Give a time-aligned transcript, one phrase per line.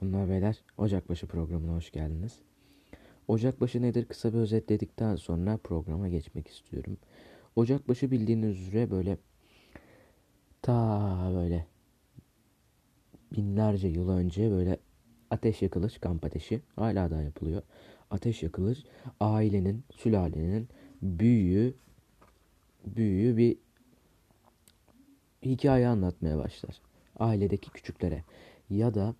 [0.00, 2.38] Hanımlar beyler Ocakbaşı programına hoş geldiniz.
[3.28, 6.96] Ocakbaşı nedir kısa bir özetledikten sonra programa geçmek istiyorum.
[7.56, 9.18] Ocakbaşı bildiğiniz üzere böyle
[10.62, 11.66] ta böyle
[13.32, 14.78] binlerce yıl önce böyle
[15.30, 17.62] ateş yakılır kamp ateşi hala da yapılıyor.
[18.10, 18.84] Ateş yakılır
[19.20, 20.68] ailenin sülalenin
[21.02, 21.74] büyüğü
[22.86, 23.56] büyüğü bir
[25.42, 26.80] hikaye anlatmaya başlar.
[27.18, 28.24] Ailedeki küçüklere
[28.70, 29.14] ya da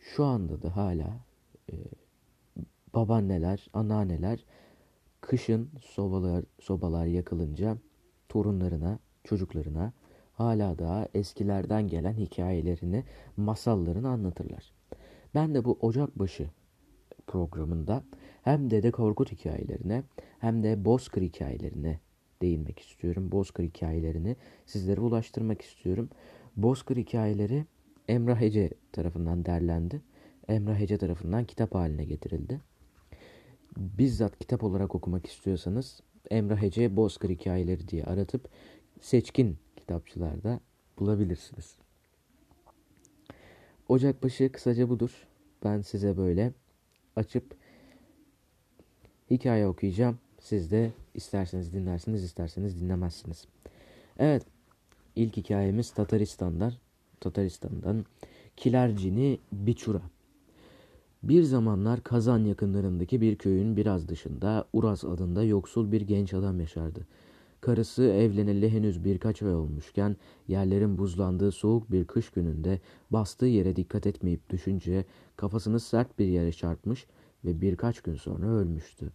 [0.00, 1.20] şu anda da hala
[1.72, 1.74] e,
[2.94, 4.44] babaanneler, anneanneler
[5.20, 7.76] kışın sobalar, sobalar yakılınca
[8.28, 9.92] torunlarına, çocuklarına
[10.32, 13.04] hala daha eskilerden gelen hikayelerini,
[13.36, 14.72] masallarını anlatırlar.
[15.34, 16.50] Ben de bu Ocakbaşı
[17.26, 18.04] programında
[18.42, 20.02] hem Dede Korkut hikayelerine
[20.38, 22.00] hem de Bozkır hikayelerine
[22.42, 23.32] değinmek istiyorum.
[23.32, 24.36] Bozkır hikayelerini
[24.66, 26.08] sizlere ulaştırmak istiyorum.
[26.56, 27.64] Bozkır hikayeleri
[28.10, 30.00] Emrah Hece tarafından derlendi.
[30.48, 32.60] Emrah Hece tarafından kitap haline getirildi.
[33.76, 38.48] Bizzat kitap olarak okumak istiyorsanız Emrah Hece Bozkır Hikayeleri diye aratıp
[39.00, 40.60] seçkin kitapçılarda
[40.98, 41.76] bulabilirsiniz.
[43.88, 45.26] Ocakbaşı kısaca budur.
[45.64, 46.52] Ben size böyle
[47.16, 47.56] açıp
[49.30, 50.18] hikaye okuyacağım.
[50.40, 53.46] Siz de isterseniz dinlersiniz, isterseniz dinlemezsiniz.
[54.18, 54.46] Evet,
[55.16, 56.72] ilk hikayemiz Tataristan'dan.
[57.20, 58.04] Tataristan'dan
[58.56, 60.02] Kilercini Biçura.
[61.22, 67.06] Bir zamanlar Kazan yakınlarındaki bir köyün biraz dışında Uraz adında yoksul bir genç adam yaşardı.
[67.60, 70.16] Karısı evleneli henüz birkaç ay olmuşken
[70.48, 75.04] yerlerin buzlandığı soğuk bir kış gününde bastığı yere dikkat etmeyip düşünce
[75.36, 77.06] kafasını sert bir yere çarpmış
[77.44, 79.12] ve birkaç gün sonra ölmüştü.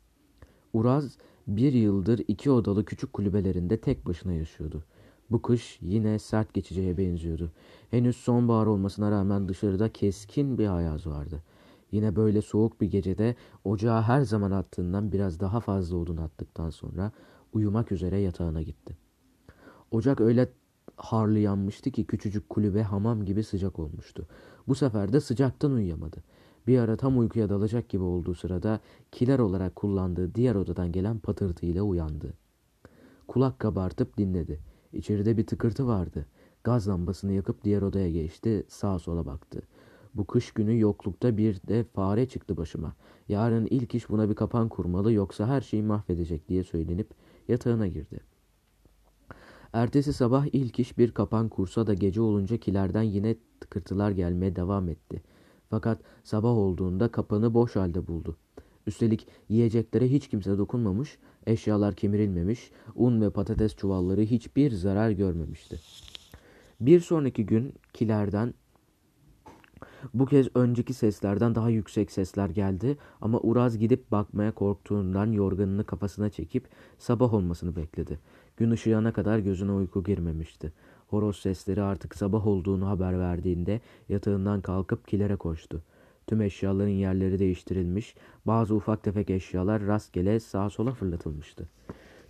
[0.73, 1.17] Uraz
[1.47, 4.83] bir yıldır iki odalı küçük kulübelerinde tek başına yaşıyordu.
[5.31, 7.51] Bu kış yine sert geçeceğe benziyordu.
[7.91, 11.43] Henüz sonbahar olmasına rağmen dışarıda keskin bir ayaz vardı.
[11.91, 17.11] Yine böyle soğuk bir gecede ocağa her zaman attığından biraz daha fazla odun attıktan sonra
[17.53, 18.97] uyumak üzere yatağına gitti.
[19.91, 20.49] Ocak öyle
[20.97, 24.27] harlı yanmıştı ki küçücük kulübe hamam gibi sıcak olmuştu.
[24.67, 26.23] Bu sefer de sıcaktan uyuyamadı.
[26.67, 28.79] Bir ara tam uykuya dalacak gibi olduğu sırada
[29.11, 32.33] kiler olarak kullandığı diğer odadan gelen patırtıyla uyandı.
[33.27, 34.59] Kulak kabartıp dinledi.
[34.95, 36.25] İçeride bir tıkırtı vardı.
[36.63, 39.61] Gaz lambasını yakıp diğer odaya geçti, sağa sola baktı.
[40.15, 42.95] Bu kış günü yoklukta bir de fare çıktı başıma.
[43.29, 47.09] Yarın ilk iş buna bir kapan kurmalı yoksa her şeyi mahvedecek diye söylenip
[47.47, 48.19] yatağına girdi.
[49.73, 54.89] Ertesi sabah ilk iş bir kapan kursa da gece olunca kilerden yine tıkırtılar gelmeye devam
[54.89, 55.23] etti.
[55.69, 58.37] Fakat sabah olduğunda kapanı boş halde buldu.
[58.87, 61.17] Üstelik yiyeceklere hiç kimse dokunmamış,
[61.47, 65.79] eşyalar kemirilmemiş, un ve patates çuvalları hiçbir zarar görmemişti.
[66.81, 68.53] Bir sonraki gün kilerden
[70.13, 76.29] bu kez önceki seslerden daha yüksek sesler geldi ama Uraz gidip bakmaya korktuğundan yorganını kafasına
[76.29, 76.67] çekip
[76.97, 78.19] sabah olmasını bekledi.
[78.57, 80.73] Gün ışığına kadar gözüne uyku girmemişti.
[81.07, 85.83] Horoz sesleri artık sabah olduğunu haber verdiğinde yatağından kalkıp kilere koştu.
[86.27, 88.15] Tüm eşyaların yerleri değiştirilmiş,
[88.45, 91.69] bazı ufak tefek eşyalar rastgele sağa sola fırlatılmıştı.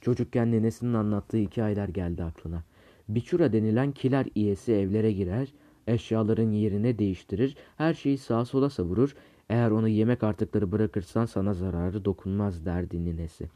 [0.02, 2.64] Çocukken nenesinin anlattığı hikayeler geldi aklına.
[3.10, 5.54] Biçura denilen kiler iyesi evlere girer,
[5.88, 9.16] eşyaların yerine değiştirir, her şeyi sağa sola savurur,
[9.50, 13.50] eğer onu yemek artıkları bırakırsan sana zararı dokunmaz derdi ninesi.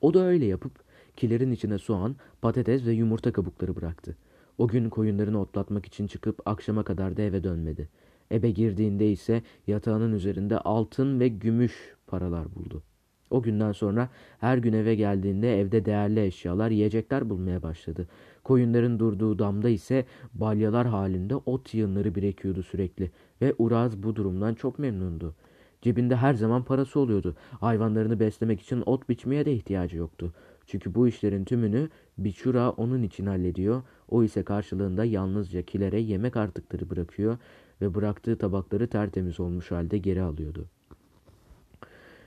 [0.00, 0.72] O da öyle yapıp
[1.16, 4.16] kilerin içine soğan, patates ve yumurta kabukları bıraktı.
[4.58, 7.88] O gün koyunlarını otlatmak için çıkıp akşama kadar da eve dönmedi.
[8.32, 12.82] Ebe girdiğinde ise yatağının üzerinde altın ve gümüş paralar buldu.
[13.30, 14.08] O günden sonra
[14.38, 18.08] her gün eve geldiğinde evde değerli eşyalar, yiyecekler bulmaya başladı.
[18.44, 23.10] Koyunların durduğu damda ise balyalar halinde ot yığınları birikiyordu sürekli
[23.42, 25.34] ve Uraz bu durumdan çok memnundu.
[25.82, 27.36] Cebinde her zaman parası oluyordu.
[27.60, 30.32] Hayvanlarını beslemek için ot biçmeye de ihtiyacı yoktu.
[30.66, 33.82] Çünkü bu işlerin tümünü Biçura onun için hallediyor.
[34.08, 37.38] O ise karşılığında yalnızca kilere yemek artıkları bırakıyor
[37.80, 40.66] ve bıraktığı tabakları tertemiz olmuş halde geri alıyordu.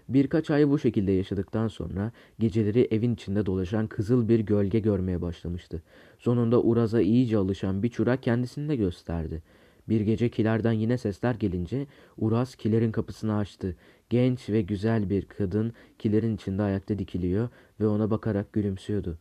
[0.10, 5.82] Birkaç ay bu şekilde yaşadıktan sonra geceleri evin içinde dolaşan kızıl bir gölge görmeye başlamıştı.
[6.20, 9.44] Sonunda Uraz'a iyice alışan bir çırak kendisini de gösterdi.
[9.90, 11.88] Bir gece kilerden yine sesler gelince
[12.18, 13.76] Uraz kilerin kapısını açtı.
[14.10, 17.50] Genç ve güzel bir kadın kilerin içinde ayakta dikiliyor
[17.80, 19.18] ve ona bakarak gülümsüyordu.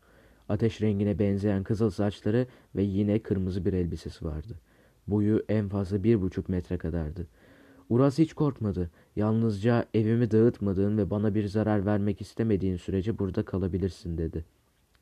[0.48, 4.54] Ateş rengine benzeyen kızıl saçları ve yine kırmızı bir elbisesi vardı.
[5.06, 7.26] Boyu en fazla bir buçuk metre kadardı.
[7.88, 8.90] Uraz hiç korkmadı.
[9.16, 14.44] Yalnızca evimi dağıtmadığın ve bana bir zarar vermek istemediğin sürece burada kalabilirsin dedi.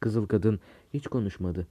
[0.00, 0.60] Kızıl kadın
[0.94, 1.66] hiç konuşmadı.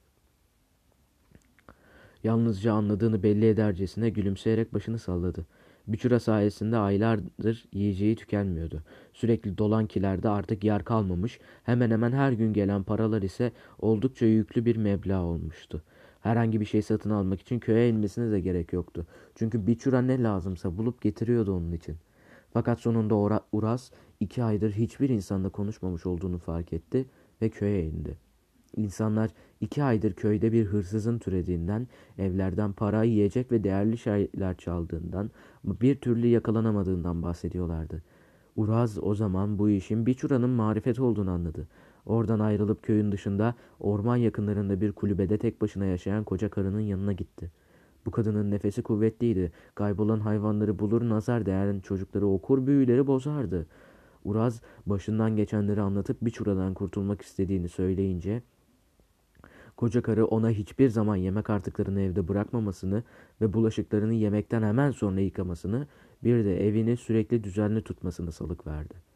[2.23, 5.45] Yalnızca anladığını belli edercesine gülümseyerek başını salladı.
[5.87, 8.83] Büçüra sayesinde aylardır yiyeceği tükenmiyordu.
[9.13, 14.65] Sürekli dolan kilerde artık yer kalmamış, hemen hemen her gün gelen paralar ise oldukça yüklü
[14.65, 15.83] bir meblağ olmuştu.
[16.27, 19.05] Herhangi bir şey satın almak için köye inmesine de gerek yoktu.
[19.35, 21.95] Çünkü Biçura ne lazımsa bulup getiriyordu onun için.
[22.53, 27.05] Fakat sonunda Uras iki aydır hiçbir insanla konuşmamış olduğunu fark etti
[27.41, 28.17] ve köye indi.
[28.75, 29.29] İnsanlar
[29.61, 31.87] iki aydır köyde bir hırsızın türediğinden,
[32.17, 35.31] evlerden para, yiyecek ve değerli şeyler çaldığından,
[35.63, 38.03] bir türlü yakalanamadığından bahsediyorlardı.
[38.55, 41.67] Uraz o zaman bu işin Biçura'nın marifet olduğunu anladı.
[42.07, 47.51] Oradan ayrılıp köyün dışında orman yakınlarında bir kulübede tek başına yaşayan koca karının yanına gitti.
[48.05, 49.51] Bu kadının nefesi kuvvetliydi.
[49.75, 53.67] Kaybolan hayvanları bulur, nazar değen çocukları okur, büyüleri bozardı.
[54.23, 58.41] Uraz başından geçenleri anlatıp Biçura'dan kurtulmak istediğini söyleyince
[59.77, 63.03] Koca karı ona hiçbir zaman yemek artıklarını evde bırakmamasını
[63.41, 65.87] ve bulaşıklarını yemekten hemen sonra yıkamasını,
[66.23, 69.06] bir de evini sürekli düzenli tutmasını salık verdi.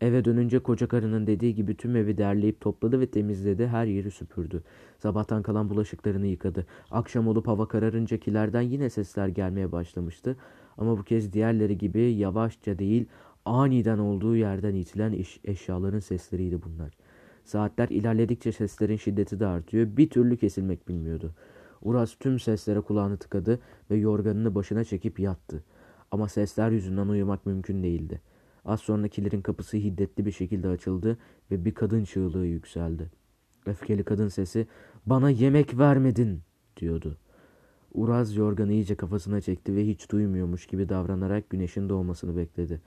[0.00, 4.62] Eve dönünce koca karının dediği gibi tüm evi derleyip topladı ve temizledi, her yeri süpürdü.
[4.98, 6.66] Sabahtan kalan bulaşıklarını yıkadı.
[6.90, 10.36] Akşam olup hava kararınca kilerden yine sesler gelmeye başlamıştı.
[10.78, 13.06] Ama bu kez diğerleri gibi yavaşça değil,
[13.44, 16.96] aniden olduğu yerden itilen eş eşyaların sesleriydi bunlar.
[17.44, 19.96] Saatler ilerledikçe seslerin şiddeti de artıyor.
[19.96, 21.34] Bir türlü kesilmek bilmiyordu.
[21.82, 23.60] Uras tüm seslere kulağını tıkadı
[23.90, 25.64] ve yorganını başına çekip yattı.
[26.10, 28.20] Ama sesler yüzünden uyumak mümkün değildi.
[28.66, 31.18] Az sonra kilerin kapısı hiddetli bir şekilde açıldı
[31.50, 33.10] ve bir kadın çığlığı yükseldi.
[33.66, 34.66] Öfkeli kadın sesi
[35.06, 36.40] bana yemek vermedin
[36.76, 37.16] diyordu.
[37.94, 42.80] Uraz yorganı iyice kafasına çekti ve hiç duymuyormuş gibi davranarak güneşin doğmasını bekledi.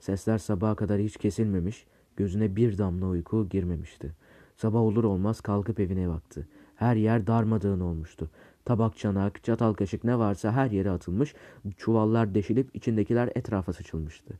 [0.00, 1.86] Sesler sabaha kadar hiç kesilmemiş,
[2.20, 4.12] Gözüne bir damla uyku girmemişti.
[4.56, 6.48] Sabah olur olmaz kalkıp evine baktı.
[6.74, 8.30] Her yer darmadağın olmuştu.
[8.64, 11.34] Tabak, çanak, çatal, kaşık ne varsa her yere atılmış,
[11.76, 14.34] çuvallar deşilip içindekiler etrafa sıçılmıştı.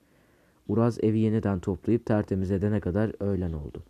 [0.71, 3.83] Uraz evi yeniden toplayıp tertemiz edene kadar öğlen oldu.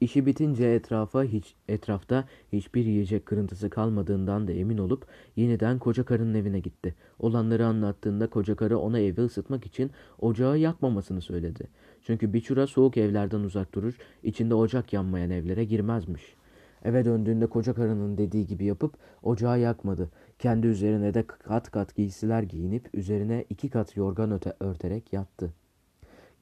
[0.00, 6.34] İşi bitince etrafa hiç etrafta hiçbir yiyecek kırıntısı kalmadığından da emin olup yeniden koca karının
[6.34, 6.94] evine gitti.
[7.18, 11.68] Olanları anlattığında koca karı ona evi ısıtmak için ocağı yakmamasını söyledi.
[12.02, 16.34] Çünkü biçura soğuk evlerden uzak durur, içinde ocak yanmayan evlere girmezmiş.
[16.84, 20.10] Eve döndüğünde koca karının dediği gibi yapıp ocağı yakmadı.
[20.38, 25.52] Kendi üzerine de kat kat giysiler giyinip üzerine iki kat yorgan öte örterek yattı.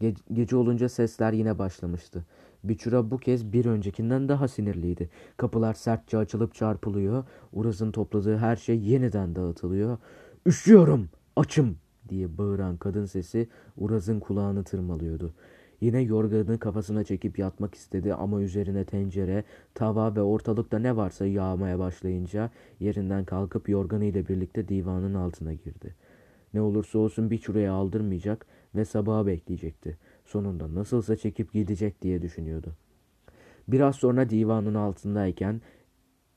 [0.01, 2.25] Ge gece olunca sesler yine başlamıştı.
[2.65, 5.11] Biçura bu kez bir öncekinden daha sinirliydi.
[5.37, 7.25] Kapılar sertçe açılıp çarpılıyor.
[7.53, 9.99] Uraz'ın topladığı her şey yeniden dağıtılıyor.
[10.47, 11.77] Üşüyorum, açım
[12.09, 15.35] diye bağıran kadın sesi Uraz'ın kulağını tırmalıyordu.
[15.83, 19.45] Yine yorganı kafasına çekip yatmak istedi ama üzerine tencere,
[19.75, 22.51] tava ve ortalıkta ne varsa yağmaya başlayınca
[22.81, 25.95] yerinden kalkıp yorganı ile birlikte divanın altına girdi.
[26.55, 29.99] Ne olursa olsun bir çuraya aldırmayacak ve sabaha bekleyecekti.
[30.25, 32.73] Sonunda nasılsa çekip gidecek diye düşünüyordu.
[33.69, 35.61] Biraz sonra divanın altındayken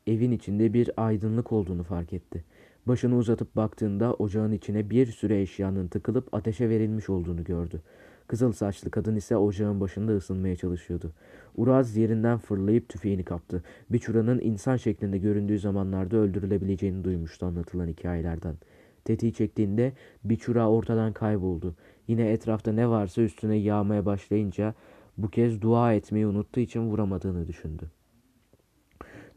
[0.07, 2.44] evin içinde bir aydınlık olduğunu fark etti.
[2.88, 7.81] Başını uzatıp baktığında ocağın içine bir sürü eşyanın tıkılıp ateşe verilmiş olduğunu gördü.
[8.27, 11.12] Kızıl saçlı kadın ise ocağın başında ısınmaya çalışıyordu.
[11.56, 13.63] Uraz yerinden fırlayıp tüfeğini kaptı.
[13.89, 18.56] Biçura'nın insan şeklinde göründüğü zamanlarda öldürülebileceğini duymuştu anlatılan hikayelerden.
[19.04, 19.94] Tetiği çektiğinde
[20.24, 21.75] Biçura ortadan kayboldu.
[22.08, 24.74] Yine etrafta ne varsa üstüne yağmaya başlayınca
[25.17, 27.91] bu kez dua etmeyi unuttuğu için vuramadığını düşündü.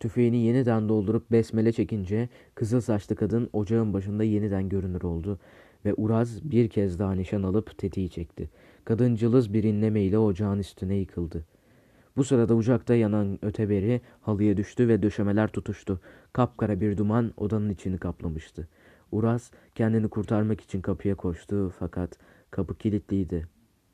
[0.01, 5.39] Tüfeğini yeniden doldurup besmele çekince kızıl saçlı kadın ocağın başında yeniden görünür oldu
[5.85, 8.51] ve Uraz bir kez daha nişan alıp tetiği çekti.
[8.85, 11.45] Kadın cılız bir inlemeyle ocağın üstüne yıkıldı.
[12.17, 16.01] Bu sırada ocakta yanan öteberi halıya düştü ve döşemeler tutuştu.
[16.33, 18.69] Kapkara bir duman odanın içini kaplamıştı.
[19.13, 22.19] Uraz kendini kurtarmak için kapıya koştu fakat
[22.51, 23.49] kapı kilitliydi.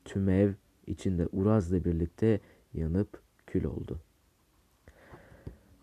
[0.04, 0.52] Tüm ev
[0.86, 2.40] içinde Uraz'la birlikte
[2.74, 3.98] yanıp kül oldu.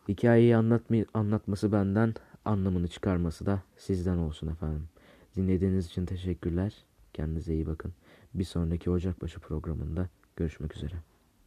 [0.08, 2.14] Hikayeyi anlatma, anlatması benden,
[2.46, 4.91] anlamını çıkarması da sizden olsun efendim.
[5.36, 6.74] Dinlediğiniz için teşekkürler.
[7.14, 7.94] Kendinize iyi bakın.
[8.34, 11.11] Bir sonraki Ocakbaşı programında görüşmek üzere.